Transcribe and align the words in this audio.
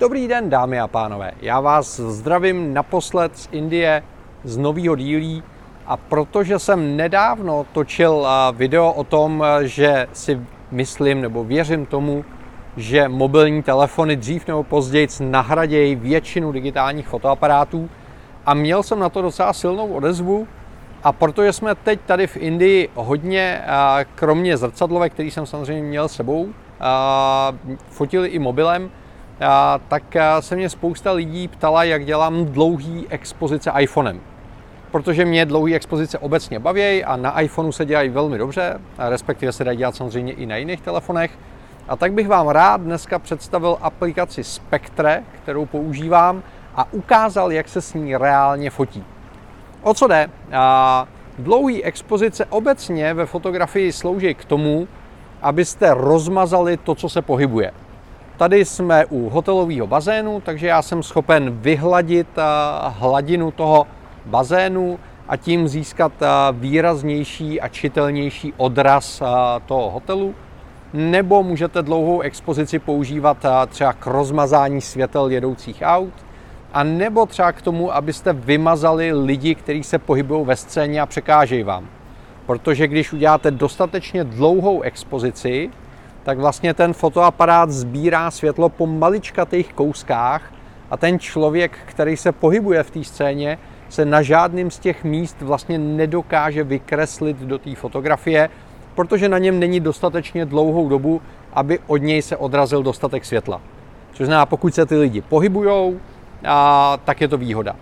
Dobrý 0.00 0.28
den, 0.28 0.50
dámy 0.50 0.80
a 0.80 0.88
pánové. 0.88 1.32
Já 1.42 1.60
vás 1.60 2.00
zdravím 2.00 2.74
naposled 2.74 3.38
z 3.38 3.48
Indie, 3.52 4.02
z 4.44 4.56
nového 4.56 4.96
dílí. 4.96 5.42
A 5.86 5.96
protože 5.96 6.58
jsem 6.58 6.96
nedávno 6.96 7.66
točil 7.72 8.26
video 8.52 8.92
o 8.92 9.04
tom, 9.04 9.44
že 9.62 10.06
si 10.12 10.40
myslím 10.70 11.20
nebo 11.20 11.44
věřím 11.44 11.86
tomu, 11.86 12.24
že 12.76 13.08
mobilní 13.08 13.62
telefony 13.62 14.16
dřív 14.16 14.46
nebo 14.46 14.64
později 14.64 15.08
nahradějí 15.20 15.94
většinu 15.94 16.52
digitálních 16.52 17.08
fotoaparátů 17.08 17.90
a 18.46 18.54
měl 18.54 18.82
jsem 18.82 18.98
na 18.98 19.08
to 19.08 19.22
docela 19.22 19.52
silnou 19.52 19.86
odezvu 19.86 20.48
a 21.02 21.12
protože 21.12 21.52
jsme 21.52 21.74
teď 21.74 22.00
tady 22.06 22.26
v 22.26 22.36
Indii 22.36 22.88
hodně, 22.94 23.62
kromě 24.14 24.56
zrcadlovek, 24.56 25.12
který 25.12 25.30
jsem 25.30 25.46
samozřejmě 25.46 25.82
měl 25.82 26.08
sebou, 26.08 26.48
fotili 27.90 28.28
i 28.28 28.38
mobilem, 28.38 28.90
tak 29.88 30.16
se 30.40 30.56
mě 30.56 30.68
spousta 30.68 31.12
lidí 31.12 31.48
ptala, 31.48 31.84
jak 31.84 32.04
dělám 32.04 32.44
dlouhý 32.44 33.06
expozice 33.10 33.72
iPhonem. 33.78 34.20
Protože 34.90 35.24
mě 35.24 35.46
dlouhý 35.46 35.74
expozice 35.74 36.18
obecně 36.18 36.58
baví 36.58 37.04
a 37.04 37.16
na 37.16 37.40
iPhoneu 37.40 37.72
se 37.72 37.84
dělají 37.84 38.08
velmi 38.08 38.38
dobře, 38.38 38.80
respektive 38.98 39.52
se 39.52 39.64
dají 39.64 39.78
dělat 39.78 39.96
samozřejmě 39.96 40.32
i 40.32 40.46
na 40.46 40.56
jiných 40.56 40.80
telefonech. 40.80 41.38
A 41.88 41.96
tak 41.96 42.12
bych 42.12 42.28
vám 42.28 42.48
rád 42.48 42.80
dneska 42.80 43.18
představil 43.18 43.78
aplikaci 43.80 44.44
Spectre, 44.44 45.22
kterou 45.42 45.66
používám 45.66 46.42
a 46.76 46.92
ukázal, 46.92 47.52
jak 47.52 47.68
se 47.68 47.80
s 47.80 47.94
ní 47.94 48.16
reálně 48.16 48.70
fotí. 48.70 49.04
O 49.82 49.94
co 49.94 50.06
jde? 50.06 50.30
Dlouhý 51.38 51.84
expozice 51.84 52.44
obecně 52.44 53.14
ve 53.14 53.26
fotografii 53.26 53.92
slouží 53.92 54.34
k 54.34 54.44
tomu, 54.44 54.88
abyste 55.42 55.94
rozmazali 55.94 56.76
to, 56.76 56.94
co 56.94 57.08
se 57.08 57.22
pohybuje. 57.22 57.72
Tady 58.38 58.64
jsme 58.64 59.06
u 59.06 59.28
hotelového 59.28 59.86
bazénu, 59.86 60.40
takže 60.40 60.66
já 60.66 60.82
jsem 60.82 61.02
schopen 61.02 61.50
vyhladit 61.50 62.28
hladinu 62.88 63.50
toho 63.50 63.86
bazénu 64.26 64.98
a 65.28 65.36
tím 65.36 65.68
získat 65.68 66.12
výraznější 66.52 67.60
a 67.60 67.68
čitelnější 67.68 68.54
odraz 68.56 69.22
toho 69.66 69.90
hotelu. 69.90 70.34
Nebo 70.92 71.42
můžete 71.42 71.82
dlouhou 71.82 72.20
expozici 72.20 72.78
používat 72.78 73.46
třeba 73.68 73.92
k 73.92 74.06
rozmazání 74.06 74.80
světel 74.80 75.28
jedoucích 75.28 75.82
aut, 75.84 76.14
a 76.72 76.82
nebo 76.82 77.26
třeba 77.26 77.52
k 77.52 77.62
tomu, 77.62 77.94
abyste 77.94 78.32
vymazali 78.32 79.12
lidi, 79.12 79.54
kteří 79.54 79.82
se 79.82 79.98
pohybují 79.98 80.44
ve 80.44 80.56
scéně 80.56 81.00
a 81.00 81.06
překážejí 81.06 81.62
vám. 81.62 81.88
Protože 82.46 82.88
když 82.88 83.12
uděláte 83.12 83.50
dostatečně 83.50 84.24
dlouhou 84.24 84.82
expozici, 84.82 85.70
tak 86.28 86.38
vlastně 86.38 86.74
ten 86.74 86.92
fotoaparát 86.92 87.70
sbírá 87.70 88.30
světlo 88.30 88.68
po 88.68 88.86
maličkatých 88.86 89.72
kouskách 89.72 90.52
a 90.90 90.96
ten 90.96 91.18
člověk, 91.18 91.78
který 91.86 92.16
se 92.16 92.32
pohybuje 92.32 92.82
v 92.82 92.90
té 92.90 93.04
scéně, 93.04 93.58
se 93.88 94.04
na 94.04 94.22
žádným 94.22 94.70
z 94.70 94.78
těch 94.78 95.04
míst 95.04 95.36
vlastně 95.40 95.78
nedokáže 95.78 96.64
vykreslit 96.64 97.36
do 97.36 97.58
té 97.58 97.74
fotografie, 97.74 98.50
protože 98.94 99.28
na 99.28 99.38
něm 99.38 99.58
není 99.58 99.80
dostatečně 99.80 100.44
dlouhou 100.44 100.88
dobu, 100.88 101.22
aby 101.52 101.78
od 101.86 101.96
něj 101.96 102.22
se 102.22 102.36
odrazil 102.36 102.82
dostatek 102.82 103.24
světla. 103.24 103.60
Což 104.12 104.26
znamená, 104.26 104.46
pokud 104.46 104.74
se 104.74 104.86
ty 104.86 104.96
lidi 104.96 105.20
pohybujou, 105.20 106.00
tak 107.04 107.20
je 107.20 107.28
to 107.28 107.38
výhoda. 107.38 107.76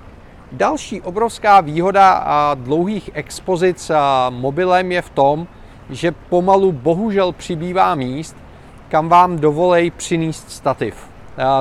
Další 0.53 1.03
obrovská 1.03 1.60
výhoda 1.60 2.25
dlouhých 2.55 3.10
expozic 3.14 3.91
mobilem 4.31 4.92
je 4.92 5.03
v 5.03 5.10
tom, 5.10 5.47
že 5.90 6.12
pomalu 6.12 6.72
bohužel 6.72 7.32
přibývá 7.32 7.94
míst, 7.94 8.36
kam 8.88 9.08
vám 9.08 9.38
dovolej 9.38 9.90
přinést 9.90 10.50
stativ. 10.50 11.10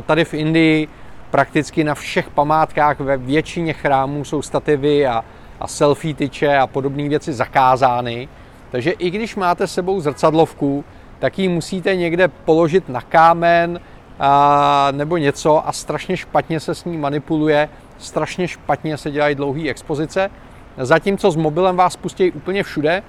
Tady 0.05 0.25
v 0.25 0.33
Indii 0.33 0.87
prakticky 1.31 1.83
na 1.83 1.95
všech 1.95 2.30
památkách 2.30 2.99
ve 2.99 3.17
většině 3.17 3.73
chrámů 3.73 4.23
jsou 4.23 4.41
stativy 4.41 5.08
a, 5.08 5.25
a 5.59 5.67
selfie 5.67 6.14
tyče 6.14 6.58
a 6.58 6.67
podobné 6.67 7.09
věci 7.09 7.33
zakázány. 7.33 8.27
Takže 8.71 8.91
i 8.91 9.09
když 9.09 9.35
máte 9.35 9.67
sebou 9.67 9.99
zrcadlovku, 9.99 10.85
tak 11.19 11.39
ji 11.39 11.47
musíte 11.47 11.95
někde 11.95 12.27
položit 12.27 12.89
na 12.89 13.02
kámen 13.02 13.80
a, 14.19 14.87
nebo 14.91 15.17
něco 15.17 15.67
a 15.67 15.71
strašně 15.71 16.17
špatně 16.17 16.59
se 16.59 16.75
s 16.75 16.85
ní 16.85 16.97
manipuluje, 16.97 17.69
strašně 17.97 18.47
špatně 18.47 18.97
se 18.97 19.11
dělají 19.11 19.35
dlouhé 19.35 19.69
expozice. 19.69 20.30
Zatímco 20.77 21.31
s 21.31 21.35
mobilem 21.35 21.75
vás 21.75 21.95
pustí 21.95 22.31
úplně 22.31 22.64
všude, 22.64 23.03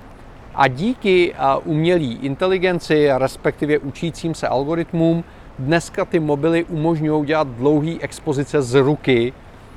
a 0.56 0.68
díky 0.68 1.34
umělé 1.64 2.04
inteligenci, 2.04 3.08
respektive 3.16 3.78
učícím 3.78 4.34
se 4.34 4.48
algoritmům, 4.48 5.24
dneska 5.58 6.04
ty 6.04 6.20
mobily 6.20 6.64
umožňují 6.64 7.26
dělat 7.26 7.48
dlouhé 7.48 7.92
expozice 8.00 8.62
z 8.62 8.74
ruky, 8.74 9.32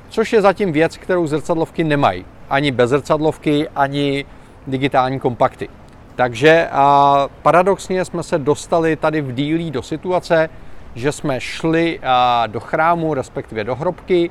což 0.08 0.32
je 0.32 0.42
zatím 0.42 0.72
věc, 0.72 0.96
kterou 0.96 1.26
zrcadlovky 1.26 1.84
nemají. 1.84 2.24
Ani 2.50 2.70
bez 2.70 2.90
zrcadlovky, 2.90 3.68
ani 3.76 4.24
digitální 4.66 5.20
kompakty. 5.20 5.68
Takže 6.16 6.68
a 6.72 7.28
paradoxně 7.42 8.04
jsme 8.04 8.22
se 8.22 8.38
dostali 8.38 8.96
tady 8.96 9.20
v 9.20 9.34
dílí 9.34 9.70
do 9.70 9.82
situace, 9.82 10.48
že 10.94 11.12
jsme 11.12 11.40
šli 11.40 12.00
do 12.46 12.60
chrámu, 12.60 13.14
respektive 13.14 13.64
do 13.64 13.74
hrobky. 13.74 14.30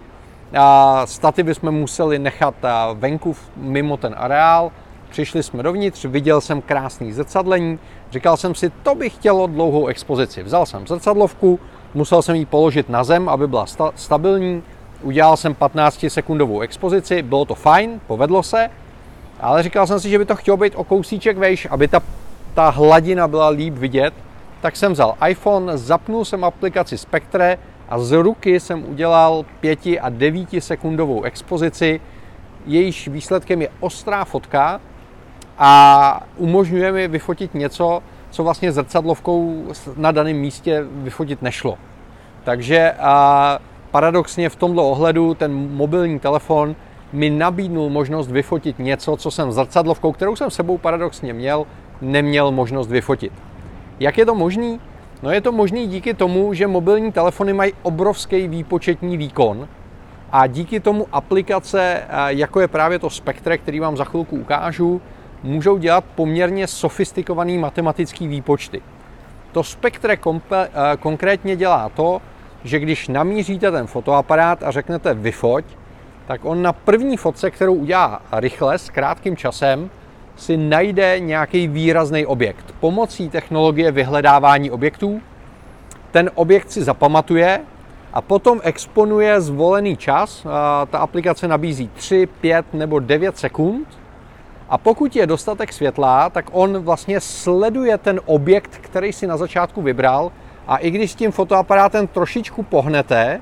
Stativy 1.06 1.56
jsme 1.56 1.72
museli 1.72 2.20
nechat 2.20 2.56
venku 2.94 3.36
mimo 3.58 3.98
ten 3.98 4.16
areál, 4.18 4.72
Přišli 5.10 5.44
jsme 5.44 5.64
dovnitř, 5.64 6.06
viděl 6.06 6.42
jsem 6.42 6.62
krásný 6.62 7.14
zrcadlení, 7.14 7.80
říkal 8.12 8.38
jsem 8.38 8.56
si, 8.56 8.70
to 8.70 8.96
bych 8.96 9.14
chtělo 9.14 9.48
dlouhou 9.48 9.88
expozici. 9.88 10.44
Vzal 10.44 10.66
jsem 10.66 10.88
zrcadlovku, 10.88 11.60
musel 11.94 12.22
jsem 12.22 12.36
ji 12.36 12.46
položit 12.46 12.90
na 12.90 13.04
zem, 13.04 13.30
aby 13.30 13.48
byla 13.48 13.66
sta- 13.66 13.92
stabilní, 13.96 14.64
udělal 15.02 15.38
jsem 15.38 15.56
15 15.56 16.06
sekundovou 16.08 16.62
expozici, 16.62 17.22
bylo 17.22 17.46
to 17.46 17.56
fajn, 17.56 18.02
povedlo 18.08 18.44
se, 18.44 18.70
ale 19.40 19.64
říkal 19.64 19.88
jsem 19.88 20.00
si, 20.00 20.10
že 20.10 20.18
by 20.18 20.26
to 20.26 20.36
chtělo 20.36 20.58
být 20.58 20.74
o 20.76 20.84
kousíček 20.84 21.38
vejš, 21.38 21.68
aby 21.70 21.88
ta, 21.88 22.02
ta 22.54 22.70
hladina 22.70 23.28
byla 23.28 23.50
líp 23.50 23.74
vidět, 23.74 24.14
tak 24.62 24.76
jsem 24.76 24.92
vzal 24.92 25.16
iPhone, 25.28 25.78
zapnul 25.78 26.26
jsem 26.26 26.44
aplikaci 26.44 26.98
Spectre 26.98 27.58
a 27.90 28.00
z 28.00 28.12
ruky 28.12 28.60
jsem 28.60 28.90
udělal 28.90 29.46
5 29.60 29.80
a 30.02 30.10
9 30.10 30.50
sekundovou 30.60 31.24
expozici, 31.24 32.02
jejíž 32.66 33.08
výsledkem 33.08 33.62
je 33.62 33.70
ostrá 33.80 34.26
fotka, 34.26 34.82
a 35.60 36.24
umožňuje 36.38 36.92
mi 36.92 37.08
vyfotit 37.08 37.54
něco, 37.54 38.04
co 38.30 38.44
vlastně 38.44 38.72
zrcadlovkou 38.72 39.64
na 39.98 40.12
daném 40.12 40.36
místě 40.36 40.86
vyfotit 40.92 41.42
nešlo. 41.42 41.78
Takže 42.44 42.92
a 43.00 43.60
paradoxně 43.92 44.50
v 44.50 44.56
tomto 44.56 44.90
ohledu 44.90 45.34
ten 45.34 45.54
mobilní 45.54 46.20
telefon 46.20 46.76
mi 47.14 47.30
nabídnul 47.30 47.90
možnost 47.90 48.32
vyfotit 48.32 48.80
něco, 48.80 49.18
co 49.18 49.32
jsem 49.32 49.52
zrcadlovkou, 49.52 50.12
kterou 50.12 50.36
jsem 50.36 50.52
sebou 50.52 50.78
paradoxně 50.78 51.34
měl, 51.34 51.66
neměl 52.02 52.52
možnost 52.52 52.88
vyfotit. 52.88 53.34
Jak 54.00 54.18
je 54.18 54.26
to 54.26 54.36
možný? 54.36 54.80
No 55.24 55.32
je 55.32 55.42
to 55.42 55.52
možný 55.52 55.88
díky 55.88 56.14
tomu, 56.14 56.54
že 56.54 56.68
mobilní 56.68 57.12
telefony 57.12 57.54
mají 57.54 57.74
obrovský 57.82 58.48
výpočetní 58.48 59.18
výkon 59.18 59.68
a 60.32 60.48
díky 60.48 60.80
tomu 60.80 61.08
aplikace, 61.12 62.04
jako 62.28 62.60
je 62.60 62.68
právě 62.68 63.00
to 63.00 63.10
Spectre, 63.10 63.58
který 63.58 63.80
vám 63.80 63.98
za 63.98 64.04
chvilku 64.04 64.36
ukážu, 64.36 65.02
můžou 65.44 65.78
dělat 65.78 66.04
poměrně 66.16 66.68
sofistikované 66.68 67.58
matematické 67.58 68.28
výpočty. 68.28 68.82
To 69.52 69.64
spektre 69.64 70.18
kompe, 70.18 70.68
eh, 70.68 70.98
konkrétně 70.98 71.56
dělá 71.56 71.90
to, 71.90 72.22
že 72.64 72.80
když 72.80 73.08
namíříte 73.08 73.72
ten 73.72 73.88
fotoaparát 73.88 74.64
a 74.64 74.72
řeknete 74.72 75.14
vyfoť, 75.14 75.66
tak 76.28 76.46
on 76.46 76.62
na 76.62 76.74
první 76.74 77.18
fotce, 77.18 77.52
kterou 77.52 77.74
udělá 77.74 78.22
rychle, 78.32 78.78
s 78.78 78.90
krátkým 78.90 79.38
časem, 79.38 79.90
si 80.36 80.58
najde 80.58 81.20
nějaký 81.20 81.68
výrazný 81.68 82.26
objekt. 82.26 82.76
Pomocí 82.80 83.30
technologie 83.30 83.92
vyhledávání 83.92 84.72
objektů 84.72 85.22
ten 86.12 86.32
objekt 86.36 86.72
si 86.72 86.84
zapamatuje 86.84 87.60
a 88.14 88.22
potom 88.22 88.60
exponuje 88.64 89.42
zvolený 89.42 89.98
čas. 89.98 90.44
Ta 90.90 90.98
aplikace 90.98 91.48
nabízí 91.48 91.90
3, 91.94 92.28
5 92.42 92.74
nebo 92.74 93.00
9 93.00 93.38
sekund 93.38 93.88
a 94.70 94.78
pokud 94.78 95.16
je 95.16 95.28
dostatek 95.28 95.74
světla, 95.74 96.30
tak 96.30 96.46
on 96.52 96.78
vlastně 96.78 97.20
sleduje 97.20 97.98
ten 97.98 98.22
objekt, 98.26 98.78
který 98.82 99.14
si 99.14 99.28
na 99.28 99.38
začátku 99.38 99.82
vybral 99.82 100.32
a 100.68 100.78
i 100.78 100.92
když 100.92 101.12
s 101.12 101.16
tím 101.16 101.32
fotoaparátem 101.32 102.08
trošičku 102.08 102.64
pohnete, 102.64 103.42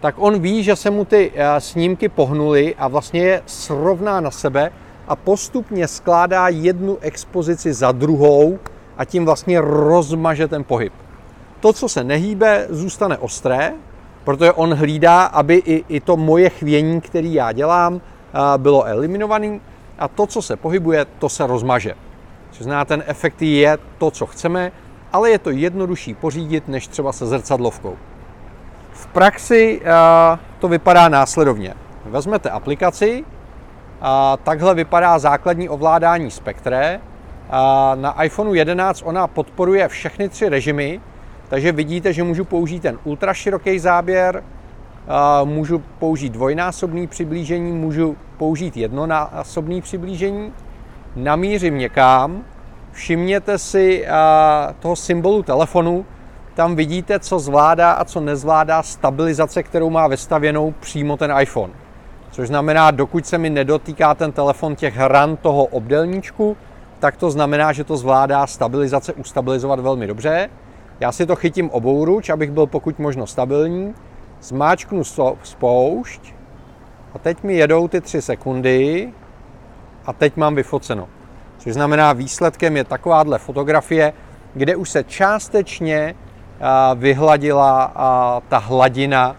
tak 0.00 0.14
on 0.18 0.38
ví, 0.38 0.62
že 0.62 0.76
se 0.76 0.90
mu 0.90 1.04
ty 1.04 1.32
eh, 1.34 1.60
snímky 1.60 2.08
pohnuly 2.08 2.74
a 2.78 2.88
vlastně 2.88 3.20
je 3.20 3.42
srovná 3.46 4.20
na 4.20 4.30
sebe 4.30 4.72
a 5.08 5.16
postupně 5.16 5.88
skládá 5.88 6.48
jednu 6.48 6.98
expozici 7.00 7.72
za 7.72 7.92
druhou 7.92 8.58
a 8.96 9.04
tím 9.04 9.24
vlastně 9.24 9.60
rozmaže 9.60 10.48
ten 10.48 10.64
pohyb. 10.64 10.92
To, 11.60 11.72
co 11.72 11.88
se 11.88 12.04
nehýbe, 12.04 12.66
zůstane 12.70 13.18
ostré, 13.18 13.72
protože 14.24 14.52
on 14.52 14.74
hlídá, 14.74 15.24
aby 15.24 15.54
i, 15.54 15.84
i 15.88 16.00
to 16.00 16.16
moje 16.16 16.50
chvění, 16.50 17.00
který 17.00 17.34
já 17.34 17.52
dělám, 17.52 18.00
eh, 18.00 18.58
bylo 18.58 18.84
eliminované 18.84 19.60
a 19.98 20.08
to, 20.08 20.26
co 20.26 20.42
se 20.42 20.56
pohybuje, 20.56 21.06
to 21.18 21.28
se 21.28 21.46
rozmaže. 21.46 21.94
Což 22.50 22.62
znamená, 22.62 22.84
ten 22.84 23.04
efekt 23.06 23.42
je 23.42 23.78
to, 23.98 24.10
co 24.10 24.26
chceme, 24.26 24.72
ale 25.12 25.30
je 25.30 25.38
to 25.38 25.50
jednodušší 25.50 26.14
pořídit, 26.14 26.68
než 26.68 26.86
třeba 26.86 27.12
se 27.12 27.26
zrcadlovkou. 27.26 27.96
V 28.92 29.06
praxi 29.06 29.80
to 30.58 30.68
vypadá 30.68 31.08
následovně. 31.08 31.74
Vezmete 32.04 32.50
aplikaci, 32.50 33.24
a 34.00 34.36
takhle 34.36 34.74
vypadá 34.74 35.18
základní 35.18 35.68
ovládání 35.68 36.30
spektre. 36.30 37.00
A 37.50 37.94
na 37.94 38.22
iPhoneu 38.22 38.54
11 38.54 39.02
ona 39.04 39.26
podporuje 39.26 39.88
všechny 39.88 40.28
tři 40.28 40.48
režimy, 40.48 41.00
takže 41.48 41.72
vidíte, 41.72 42.12
že 42.12 42.22
můžu 42.22 42.44
použít 42.44 42.80
ten 42.80 42.98
ultraširoký 43.04 43.78
záběr, 43.78 44.44
můžu 45.44 45.82
použít 45.98 46.32
dvojnásobný 46.32 47.06
přiblížení, 47.06 47.72
můžu 47.72 48.16
použít 48.36 48.76
jednonásobný 48.76 49.82
přiblížení, 49.82 50.52
namířím 51.16 51.78
někam, 51.78 52.44
všimněte 52.92 53.58
si 53.58 54.06
toho 54.78 54.96
symbolu 54.96 55.42
telefonu, 55.42 56.06
tam 56.54 56.76
vidíte, 56.76 57.18
co 57.18 57.38
zvládá 57.38 57.92
a 57.92 58.04
co 58.04 58.20
nezvládá 58.20 58.82
stabilizace, 58.82 59.62
kterou 59.62 59.90
má 59.90 60.08
vestavěnou 60.08 60.74
přímo 60.80 61.16
ten 61.16 61.34
iPhone. 61.40 61.72
Což 62.30 62.48
znamená, 62.48 62.90
dokud 62.90 63.26
se 63.26 63.38
mi 63.38 63.50
nedotýká 63.50 64.14
ten 64.14 64.32
telefon 64.32 64.76
těch 64.76 64.96
hran 64.96 65.36
toho 65.36 65.64
obdelníčku, 65.64 66.56
tak 66.98 67.16
to 67.16 67.30
znamená, 67.30 67.72
že 67.72 67.84
to 67.84 67.96
zvládá 67.96 68.46
stabilizace 68.46 69.12
ustabilizovat 69.12 69.80
velmi 69.80 70.06
dobře. 70.06 70.50
Já 71.00 71.12
si 71.12 71.26
to 71.26 71.36
chytím 71.36 71.70
obou 71.70 72.04
ruč, 72.04 72.30
abych 72.30 72.50
byl 72.50 72.66
pokud 72.66 72.98
možno 72.98 73.26
stabilní. 73.26 73.94
Zmáčknu 74.44 75.02
spoušť 75.42 76.20
a 77.14 77.18
teď 77.18 77.42
mi 77.42 77.54
jedou 77.54 77.88
ty 77.88 78.00
tři 78.00 78.22
sekundy 78.22 79.12
a 80.06 80.12
teď 80.12 80.36
mám 80.36 80.54
vyfoceno. 80.54 81.08
Což 81.58 81.72
znamená, 81.72 82.12
výsledkem 82.12 82.76
je 82.76 82.84
takováhle 82.84 83.38
fotografie, 83.38 84.12
kde 84.54 84.76
už 84.76 84.90
se 84.90 85.04
částečně 85.04 86.14
vyhladila 86.94 87.92
ta 88.48 88.58
hladina 88.58 89.36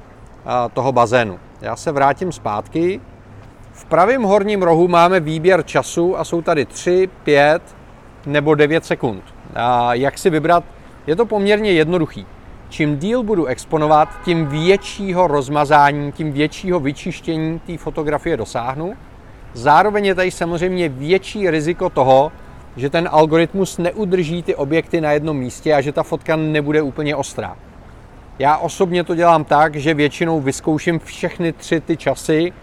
toho 0.74 0.92
bazénu. 0.92 1.40
Já 1.62 1.76
se 1.76 1.92
vrátím 1.92 2.32
zpátky. 2.32 3.02
V 3.72 3.86
pravém 3.86 4.24
horním 4.24 4.64
rohu 4.64 4.88
máme 4.88 5.20
výběr 5.20 5.64
času 5.64 6.20
a 6.20 6.24
jsou 6.24 6.42
tady 6.42 6.66
3, 6.66 7.10
5 7.24 7.76
nebo 8.26 8.56
9 8.56 8.86
sekund. 8.86 9.24
A 9.56 9.94
jak 9.94 10.18
si 10.18 10.30
vybrat? 10.30 10.64
Je 11.08 11.16
to 11.16 11.26
poměrně 11.26 11.72
jednoduchý. 11.72 12.28
Čím 12.76 12.98
díl 12.98 13.24
budu 13.24 13.46
exponovat, 13.46 14.10
tím 14.26 14.46
většího 14.46 15.28
rozmazání, 15.28 16.12
tím 16.12 16.32
většího 16.32 16.80
vyčištění 16.80 17.60
té 17.60 17.78
fotografie 17.78 18.38
dosáhnu. 18.38 18.94
Zároveň 19.54 20.06
je 20.06 20.16
tady 20.16 20.32
samozřejmě 20.32 20.90
větší 20.90 21.50
riziko 21.50 21.90
toho, 21.90 22.32
že 22.76 22.90
ten 22.90 23.10
algoritmus 23.12 23.78
neudrží 23.78 24.44
ty 24.44 24.56
objekty 24.56 25.02
na 25.02 25.12
jednom 25.12 25.38
místě 25.38 25.74
a 25.74 25.82
že 25.82 25.92
ta 25.92 26.04
fotka 26.04 26.36
nebude 26.36 26.82
úplně 26.82 27.16
ostrá. 27.16 27.58
Já 28.40 28.58
osobně 28.58 29.04
to 29.04 29.16
dělám 29.16 29.44
tak, 29.44 29.76
že 29.76 29.94
většinou 29.94 30.42
vyzkouším 30.42 31.00
všechny 31.00 31.54
tři 31.54 31.82
ty 31.82 31.98
časy 31.98 32.54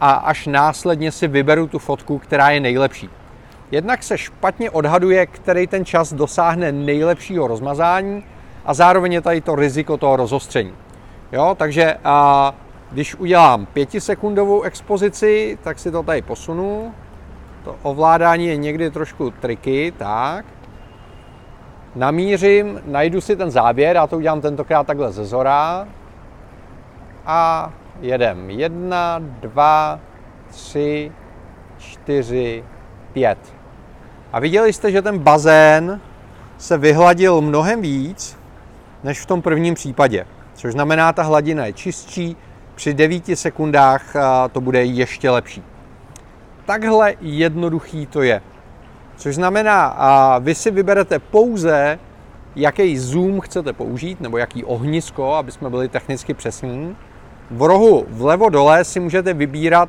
a 0.00 0.12
až 0.12 0.46
následně 0.46 1.12
si 1.12 1.28
vyberu 1.28 1.66
tu 1.66 1.78
fotku, 1.78 2.18
která 2.18 2.50
je 2.50 2.60
nejlepší. 2.60 3.08
Jednak 3.70 4.02
se 4.02 4.18
špatně 4.18 4.70
odhaduje, 4.70 5.26
který 5.26 5.66
ten 5.66 5.84
čas 5.84 6.12
dosáhne 6.12 6.72
nejlepšího 6.72 7.46
rozmazání 7.46 8.24
a 8.64 8.74
zároveň 8.74 9.12
je 9.12 9.20
tady 9.20 9.40
to 9.40 9.54
riziko 9.54 9.96
toho 9.96 10.16
rozostření. 10.16 10.72
Jo, 11.32 11.54
takže 11.58 11.96
a, 12.04 12.54
když 12.90 13.14
udělám 13.14 13.66
pětisekundovou 13.66 14.62
expozici, 14.62 15.58
tak 15.62 15.78
si 15.78 15.90
to 15.90 16.02
tady 16.02 16.22
posunu. 16.22 16.94
To 17.64 17.76
ovládání 17.82 18.46
je 18.46 18.56
někdy 18.56 18.90
trošku 18.90 19.30
triky, 19.30 19.92
tak 19.96 20.44
namířím, 21.94 22.80
najdu 22.84 23.20
si 23.20 23.36
ten 23.36 23.50
záběr, 23.50 23.96
já 23.96 24.06
to 24.06 24.16
udělám 24.16 24.40
tentokrát 24.40 24.86
takhle 24.86 25.12
ze 25.12 25.24
zora 25.24 25.88
a 27.26 27.72
jedem. 28.00 28.50
Jedna, 28.50 29.18
dva, 29.18 30.00
tři, 30.50 31.12
čtyři, 31.78 32.64
pět. 33.12 33.38
A 34.32 34.40
viděli 34.40 34.72
jste, 34.72 34.90
že 34.90 35.02
ten 35.02 35.18
bazén 35.18 36.00
se 36.58 36.78
vyhladil 36.78 37.40
mnohem 37.40 37.80
víc, 37.82 38.38
než 39.04 39.20
v 39.20 39.26
tom 39.26 39.42
prvním 39.42 39.74
případě. 39.74 40.26
Což 40.54 40.72
znamená, 40.72 41.12
ta 41.12 41.22
hladina 41.22 41.66
je 41.66 41.72
čistší, 41.72 42.36
při 42.74 42.94
9 42.94 43.24
sekundách 43.34 44.16
to 44.52 44.60
bude 44.60 44.84
ještě 44.84 45.30
lepší. 45.30 45.62
Takhle 46.66 47.14
jednoduchý 47.20 48.06
to 48.06 48.22
je. 48.22 48.42
Což 49.16 49.34
znamená, 49.34 49.96
vy 50.40 50.54
si 50.54 50.70
vyberete 50.70 51.18
pouze, 51.18 51.98
jaký 52.56 52.98
zoom 52.98 53.40
chcete 53.40 53.72
použít, 53.72 54.20
nebo 54.20 54.38
jaký 54.38 54.64
ohnisko, 54.64 55.34
aby 55.34 55.52
jsme 55.52 55.70
byli 55.70 55.88
technicky 55.88 56.34
přesní. 56.34 56.96
V 57.50 57.62
rohu 57.62 58.06
vlevo 58.08 58.48
dole 58.48 58.84
si 58.84 59.00
můžete 59.00 59.34
vybírat, 59.34 59.88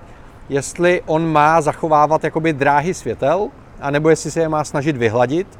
jestli 0.49 1.01
on 1.05 1.31
má 1.31 1.61
zachovávat 1.61 2.23
jakoby 2.23 2.53
dráhy 2.53 2.93
světel, 2.93 3.49
anebo 3.81 4.09
jestli 4.09 4.31
se 4.31 4.39
je 4.39 4.49
má 4.49 4.63
snažit 4.63 4.97
vyhladit. 4.97 5.59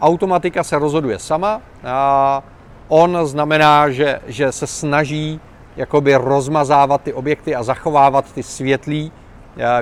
Automatika 0.00 0.64
se 0.64 0.78
rozhoduje 0.78 1.18
sama. 1.18 1.60
A 1.84 2.42
on 2.88 3.18
znamená, 3.22 3.90
že, 3.90 4.20
že 4.26 4.52
se 4.52 4.66
snaží 4.66 5.40
jakoby 5.76 6.14
rozmazávat 6.14 7.02
ty 7.02 7.12
objekty 7.12 7.54
a 7.54 7.62
zachovávat 7.62 8.32
ty 8.32 8.42
světlé 8.42 9.10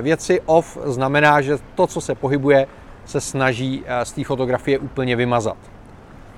věci. 0.01 0.41
Off 0.45 0.77
znamená, 0.83 1.41
že 1.41 1.57
to, 1.75 1.87
co 1.87 2.01
se 2.01 2.15
pohybuje, 2.15 2.67
se 3.05 3.21
snaží 3.21 3.83
eh, 3.85 4.05
z 4.05 4.11
té 4.11 4.23
fotografie 4.23 4.79
úplně 4.79 5.15
vymazat. 5.15 5.57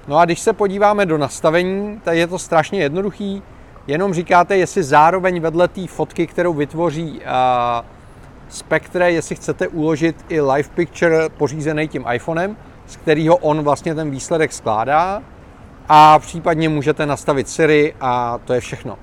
No 0.07 0.17
a 0.17 0.25
když 0.25 0.39
se 0.39 0.53
podíváme 0.53 1.05
do 1.05 1.17
nastavení, 1.17 2.01
tak 2.03 2.17
je 2.17 2.27
to 2.27 2.39
strašně 2.39 2.81
jednoduchý. 2.81 3.43
Jenom 3.87 4.13
říkáte, 4.13 4.57
jestli 4.57 4.83
zároveň 4.83 5.41
vedle 5.41 5.67
té 5.67 5.87
fotky, 5.87 6.27
kterou 6.27 6.53
vytvoří 6.53 7.19
uh, 7.19 7.85
Spectre, 8.49 9.11
jestli 9.11 9.35
chcete 9.35 9.67
uložit 9.67 10.25
i 10.29 10.41
live 10.41 10.69
picture 10.75 11.29
pořízený 11.29 11.87
tím 11.87 12.05
iPhonem, 12.13 12.57
z 12.87 12.95
kterého 12.95 13.37
on 13.37 13.61
vlastně 13.61 13.95
ten 13.95 14.11
výsledek 14.11 14.53
skládá 14.53 15.21
a 15.89 16.19
případně 16.19 16.69
můžete 16.69 17.05
nastavit 17.05 17.49
Siri 17.49 17.93
a 18.01 18.39
to 18.45 18.53
je 18.53 18.59
všechno. 18.59 18.97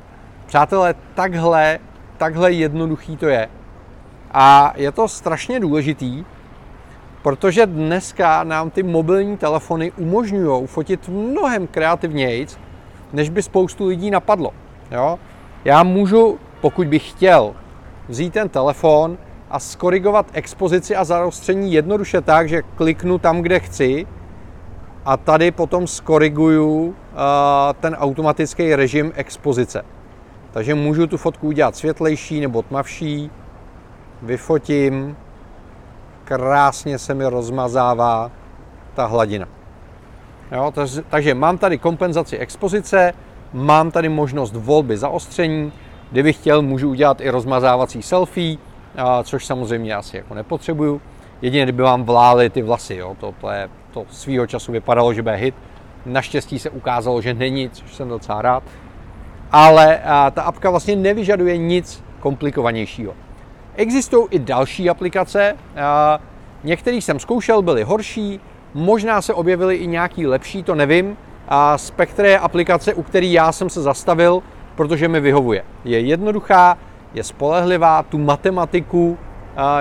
Přátelé, 0.46 0.94
takhle, 1.14 1.78
takhle 2.16 2.52
jednoduchý 2.52 3.16
to 3.16 3.26
je. 3.26 3.48
A 4.30 4.72
je 4.76 4.92
to 4.92 5.08
strašně 5.08 5.60
důležitý, 5.60 6.24
Protože 7.26 7.66
dneska 7.66 8.44
nám 8.44 8.70
ty 8.70 8.82
mobilní 8.82 9.37
telefony 9.37 9.92
umožňují 9.92 10.66
fotit 10.66 11.08
mnohem 11.08 11.66
kreativněji, 11.66 12.46
než 13.12 13.30
by 13.30 13.42
spoustu 13.42 13.87
lidí 13.87 14.11
napadlo. 14.11 14.50
Jo? 14.90 15.18
Já 15.64 15.82
můžu, 15.82 16.38
pokud 16.61 16.87
bych 16.87 17.11
chtěl, 17.11 17.54
vzít 18.08 18.32
ten 18.32 18.49
telefon 18.49 19.18
a 19.50 19.58
skorigovat 19.58 20.26
expozici 20.32 20.96
a 20.96 21.04
zaostření 21.04 21.72
jednoduše 21.72 22.20
tak, 22.20 22.49
že 22.49 22.62
kliknu 22.62 23.18
tam, 23.18 23.42
kde 23.42 23.61
chci 23.61 24.06
a 25.06 25.16
tady 25.16 25.50
potom 25.50 25.86
skoriguju 25.86 26.86
uh, 26.86 26.94
ten 27.80 27.94
automatický 27.94 28.75
režim 28.75 29.12
expozice. 29.14 29.84
Takže 30.52 30.75
můžu 30.75 31.06
tu 31.06 31.16
fotku 31.16 31.46
udělat 31.46 31.76
světlejší 31.76 32.40
nebo 32.40 32.62
tmavší, 32.62 33.30
vyfotím, 34.22 35.16
krásně 36.25 36.98
se 36.98 37.14
mi 37.14 37.26
rozmazává 37.26 38.30
ta 38.94 39.06
hladina. 39.06 39.46
Jo, 40.52 40.72
takže, 41.08 41.34
mám 41.34 41.58
tady 41.58 41.78
kompenzaci 41.78 42.38
expozice, 42.38 43.12
mám 43.52 43.90
tady 43.90 44.08
možnost 44.08 44.54
volby 44.56 44.96
zaostření, 44.96 45.72
kdybych 46.10 46.36
chtěl, 46.36 46.62
můžu 46.62 46.90
udělat 46.90 47.20
i 47.20 47.30
rozmazávací 47.30 48.02
selfie, 48.02 48.56
a, 48.96 49.22
což 49.22 49.46
samozřejmě 49.46 49.94
asi 49.94 50.16
jako 50.16 50.34
nepotřebuju. 50.34 51.00
Jedině 51.42 51.62
kdyby 51.62 51.82
vám 51.82 52.04
vlály 52.04 52.50
ty 52.50 52.62
vlasy, 52.62 52.94
jo, 52.94 53.16
to, 53.20 53.34
to, 53.40 53.50
je, 53.50 53.68
to 53.96 54.04
svýho 54.10 54.46
času 54.46 54.72
vypadalo, 54.72 55.14
že 55.14 55.22
bude 55.22 55.34
hit. 55.34 55.54
Naštěstí 56.06 56.58
se 56.58 56.70
ukázalo, 56.70 57.20
že 57.20 57.34
není, 57.34 57.70
což 57.70 57.94
jsem 57.94 58.08
docela 58.08 58.42
rád. 58.42 58.62
Ale 59.52 60.00
ta 60.32 60.42
apka 60.42 60.70
vlastně 60.70 60.96
nevyžaduje 60.96 61.56
nic 61.56 62.04
komplikovanějšího. 62.20 63.14
Existují 63.76 64.26
i 64.30 64.38
další 64.38 64.90
aplikace, 64.90 65.56
některý 66.64 67.00
jsem 67.00 67.18
zkoušel, 67.18 67.62
byly 67.62 67.82
horší, 67.82 68.40
možná 68.74 69.22
se 69.22 69.34
objevily 69.34 69.76
i 69.76 69.86
nějaký 69.86 70.26
lepší, 70.26 70.62
to 70.62 70.74
nevím. 70.74 71.16
A 71.48 71.78
Spectre 71.78 72.28
je 72.28 72.38
aplikace, 72.38 72.94
u 72.94 73.02
který 73.02 73.32
já 73.32 73.52
jsem 73.52 73.70
se 73.70 73.82
zastavil, 73.82 74.42
protože 74.74 75.08
mi 75.08 75.20
vyhovuje. 75.20 75.64
Je 75.84 76.00
jednoduchá, 76.00 76.78
je 77.14 77.24
spolehlivá, 77.24 78.02
tu 78.02 78.18
matematiku 78.18 79.18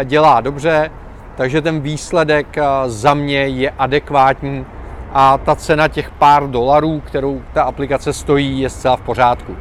dělá 0.04 0.42
dobře, 0.42 0.92
takže 1.36 1.62
ten 1.62 1.80
výsledek 1.80 2.58
za 2.86 3.14
mě 3.14 3.40
je 3.40 3.70
adekvátní 3.70 4.66
a 5.14 5.38
ta 5.38 5.56
cena 5.56 5.88
těch 5.88 6.12
pár 6.12 6.50
dolarů, 6.50 7.00
kterou 7.00 7.42
ta 7.54 7.64
aplikace 7.64 8.14
stojí, 8.14 8.60
je 8.60 8.70
zcela 8.70 8.96
v 8.96 9.02
pořádku. 9.02 9.56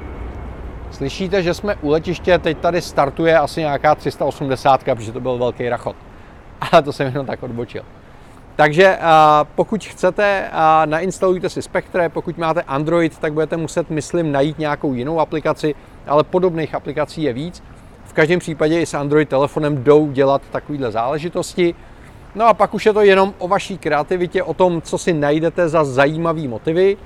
Slyšíte, 0.91 1.43
že 1.43 1.55
jsme 1.55 1.77
u 1.77 1.91
letiště, 1.91 2.39
teď 2.39 2.59
tady 2.59 2.81
startuje 2.81 3.39
asi 3.39 3.61
nějaká 3.61 3.95
380, 3.95 4.85
protože 4.85 5.13
to 5.13 5.21
byl 5.21 5.39
velký 5.39 5.69
rachot. 5.69 5.97
Ale 6.73 6.83
to 6.83 6.93
jsem 6.93 7.07
jenom 7.07 7.27
tak 7.27 7.43
odbočil. 7.43 7.83
Takže 8.57 8.99
pokud 9.55 9.85
chcete, 9.85 10.51
nainstalujte 10.85 11.49
si 11.49 11.63
Spectre, 11.63 12.09
pokud 12.09 12.39
máte 12.39 12.63
Android, 12.63 13.19
tak 13.19 13.33
budete 13.33 13.57
muset, 13.57 13.91
myslím, 13.91 14.33
najít 14.33 14.59
nějakou 14.59 14.95
jinou 14.95 15.21
aplikaci, 15.21 15.75
ale 16.07 16.25
podobných 16.25 16.75
aplikací 16.75 17.23
je 17.23 17.33
víc. 17.33 17.63
V 18.15 18.17
každém 18.17 18.39
případě 18.39 18.81
i 18.81 18.87
s 18.87 18.95
Android 18.95 19.29
telefonem 19.29 19.85
jdou 19.85 20.11
dělat 20.11 20.43
takovéhle 20.51 20.91
záležitosti. 20.91 21.75
No 22.35 22.47
a 22.47 22.55
pak 22.55 22.75
už 22.75 22.87
je 22.87 22.93
to 22.93 23.01
jenom 23.03 23.35
o 23.39 23.49
vaší 23.49 23.79
kreativitě, 23.79 24.43
o 24.43 24.55
tom, 24.55 24.83
co 24.83 24.99
si 24.99 25.13
najdete 25.13 25.69
za 25.69 25.85
zajímavý 25.85 26.49
motivy. 26.49 26.97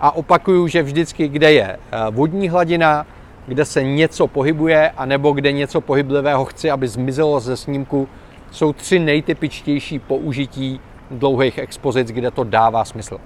A 0.00 0.10
opakuju, 0.16 0.68
že 0.68 0.82
vždycky, 0.82 1.28
kde 1.28 1.52
je 1.52 1.78
vodní 2.10 2.48
hladina, 2.48 3.06
kde 3.46 3.64
se 3.64 3.82
něco 3.82 4.26
pohybuje, 4.26 4.90
anebo 4.90 5.32
kde 5.32 5.52
něco 5.52 5.80
pohyblivého 5.80 6.44
chci, 6.44 6.70
aby 6.70 6.88
zmizelo 6.88 7.40
ze 7.40 7.56
snímku, 7.56 8.08
jsou 8.50 8.72
tři 8.72 8.98
nejtypičtější 8.98 9.98
použití 9.98 10.80
dlouhých 11.10 11.58
expozic, 11.58 12.08
kde 12.08 12.30
to 12.30 12.44
dává 12.44 12.84
smysl. 12.84 13.18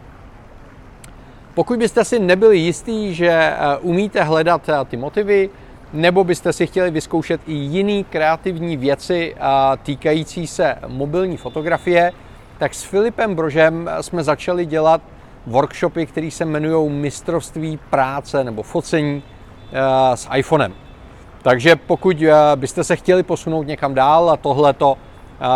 Pokud 1.54 1.78
byste 1.78 2.04
si 2.04 2.18
nebyli 2.18 2.58
jistí, 2.58 3.14
že 3.14 3.28
eh, 3.28 3.56
umíte 3.80 4.22
hledat 4.22 4.68
eh, 4.68 4.84
ty 4.84 4.96
motivy, 4.96 5.50
nebo 5.92 6.24
byste 6.24 6.52
si 6.52 6.66
chtěli 6.66 6.90
vyzkoušet 6.90 7.40
i 7.46 7.52
jiný 7.52 8.04
kreativní 8.04 8.76
věci 8.76 9.34
týkající 9.82 10.46
se 10.46 10.74
mobilní 10.86 11.36
fotografie, 11.36 12.12
tak 12.58 12.74
s 12.74 12.82
Filipem 12.82 13.34
Brožem 13.34 13.90
jsme 14.00 14.24
začali 14.24 14.66
dělat 14.66 15.00
workshopy, 15.46 16.06
které 16.06 16.30
se 16.30 16.44
jmenují 16.44 16.90
mistrovství 16.90 17.78
práce 17.90 18.44
nebo 18.44 18.62
focení 18.62 19.22
s 20.14 20.28
iPhonem. 20.36 20.74
Takže 21.42 21.76
pokud 21.76 22.24
byste 22.54 22.84
se 22.84 22.96
chtěli 22.96 23.22
posunout 23.22 23.62
někam 23.62 23.94
dál 23.94 24.30
a 24.30 24.36
tohleto 24.36 24.96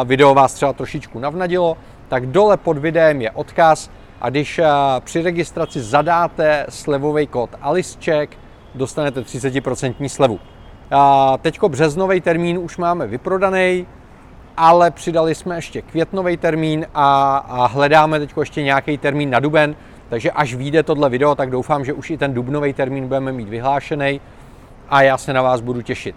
video 0.04 0.34
vás 0.34 0.54
třeba 0.54 0.72
trošičku 0.72 1.18
navnadilo, 1.18 1.76
tak 2.08 2.26
dole 2.26 2.56
pod 2.56 2.78
videem 2.78 3.22
je 3.22 3.30
odkaz 3.30 3.90
a 4.20 4.30
když 4.30 4.60
při 5.00 5.22
registraci 5.22 5.80
zadáte 5.80 6.66
slevový 6.68 7.26
kód 7.26 7.50
AliceCheck, 7.60 8.37
dostanete 8.74 9.20
30% 9.20 10.08
slevu. 10.08 10.38
Teďko 11.42 11.68
březnový 11.68 12.20
termín 12.20 12.58
už 12.58 12.76
máme 12.76 13.06
vyprodaný, 13.06 13.86
ale 14.56 14.90
přidali 14.90 15.34
jsme 15.34 15.56
ještě 15.56 15.82
květnový 15.82 16.36
termín 16.36 16.86
a, 16.94 17.36
a 17.36 17.66
hledáme 17.66 18.18
teď 18.18 18.32
ještě 18.40 18.62
nějaký 18.62 18.98
termín 18.98 19.30
na 19.30 19.40
duben, 19.40 19.76
takže 20.08 20.30
až 20.30 20.54
vyjde 20.54 20.82
tohle 20.82 21.08
video, 21.08 21.34
tak 21.34 21.50
doufám, 21.50 21.84
že 21.84 21.92
už 21.92 22.10
i 22.10 22.18
ten 22.18 22.34
dubnový 22.34 22.72
termín 22.72 23.08
budeme 23.08 23.32
mít 23.32 23.48
vyhlášený 23.48 24.20
a 24.88 25.02
já 25.02 25.18
se 25.18 25.32
na 25.32 25.42
vás 25.42 25.60
budu 25.60 25.82
těšit. 25.82 26.16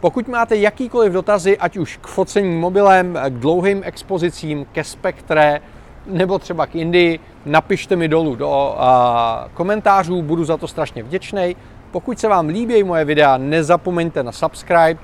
Pokud 0.00 0.28
máte 0.28 0.56
jakýkoliv 0.56 1.12
dotazy, 1.12 1.58
ať 1.58 1.76
už 1.76 1.96
k 1.96 2.06
focení 2.06 2.56
mobilem, 2.56 3.18
k 3.28 3.32
dlouhým 3.32 3.82
expozicím, 3.84 4.66
ke 4.72 4.84
spektre, 4.84 5.60
nebo 6.06 6.38
třeba 6.38 6.66
k 6.66 6.74
Indii, 6.74 7.20
napište 7.46 7.96
mi 7.96 8.08
dolů 8.08 8.36
do 8.36 8.76
komentářů, 9.54 10.22
budu 10.22 10.44
za 10.44 10.56
to 10.56 10.68
strašně 10.68 11.02
vděčný. 11.02 11.56
Pokud 11.94 12.18
se 12.18 12.28
vám 12.28 12.48
líbí 12.48 12.84
moje 12.84 13.04
videa, 13.04 13.36
nezapomeňte 13.36 14.22
na 14.22 14.32
subscribe. 14.32 14.96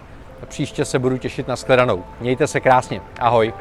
Příště 0.49 0.85
se 0.85 0.99
budu 0.99 1.19
těšit 1.19 1.49
na 1.49 1.57
shledanou. 1.57 2.05
Mějte 2.21 2.47
se 2.47 2.61
krásně. 2.61 3.01
Ahoj. 3.19 3.53